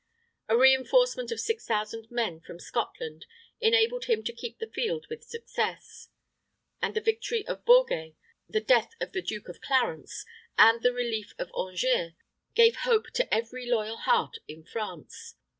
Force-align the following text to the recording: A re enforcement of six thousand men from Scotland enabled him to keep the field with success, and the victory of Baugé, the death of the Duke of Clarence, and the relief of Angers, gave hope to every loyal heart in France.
A 0.49 0.57
re 0.57 0.73
enforcement 0.73 1.31
of 1.31 1.39
six 1.39 1.67
thousand 1.67 2.09
men 2.09 2.39
from 2.39 2.59
Scotland 2.59 3.27
enabled 3.59 4.05
him 4.05 4.23
to 4.23 4.33
keep 4.33 4.57
the 4.57 4.65
field 4.71 5.05
with 5.11 5.23
success, 5.23 6.09
and 6.81 6.95
the 6.95 7.01
victory 7.01 7.45
of 7.45 7.63
Baugé, 7.65 8.15
the 8.49 8.61
death 8.61 8.95
of 8.99 9.11
the 9.11 9.21
Duke 9.21 9.47
of 9.47 9.61
Clarence, 9.61 10.25
and 10.57 10.81
the 10.81 10.91
relief 10.91 11.35
of 11.37 11.51
Angers, 11.55 12.13
gave 12.55 12.77
hope 12.77 13.11
to 13.11 13.31
every 13.31 13.67
loyal 13.69 13.97
heart 13.97 14.39
in 14.47 14.63
France. 14.63 15.35